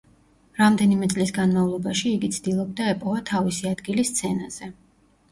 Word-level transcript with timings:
რამდენიმე 0.59 1.07
წლის 1.09 1.33
განმავლობაში 1.33 2.07
იგი 2.13 2.29
ცდილობდა 2.37 2.87
ეპოვა 2.93 3.19
თავისი 3.31 3.69
ადგილი 3.73 4.07
სცენაზე. 4.11 4.71